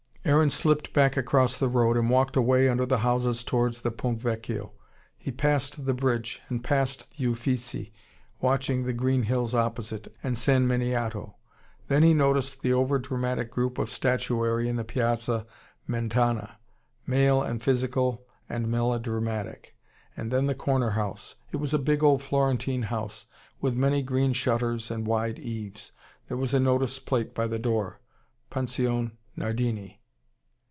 [0.23, 4.19] Aaron slipped back across the road, and walked away under the houses towards the Ponte
[4.19, 4.71] Vecchio.
[5.17, 7.91] He passed the bridge and passed the Uffizi
[8.39, 11.33] watching the green hills opposite, and San Miniato.
[11.87, 15.47] Then he noticed the over dramatic group of statuary in the Piazza
[15.89, 16.57] Mentana
[17.07, 19.75] male and physical and melodramatic
[20.15, 21.35] and then the corner house.
[21.51, 23.25] It was a big old Florentine house,
[23.59, 25.93] with many green shutters and wide eaves.
[26.27, 27.99] There was a notice plate by the door
[28.51, 29.97] "Pension Nardini."